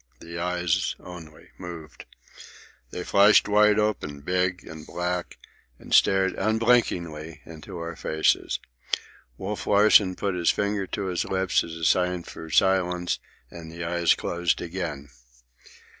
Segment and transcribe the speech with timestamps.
[0.19, 2.05] The eyes, only, moved.
[2.89, 5.37] They flashed wide open, big and black,
[5.77, 7.05] and stared, unblinking,
[7.45, 8.59] into our faces.
[9.37, 13.19] Wolf Larsen put his finger to his lips as a sign for silence,
[13.51, 15.09] and the eyes closed again.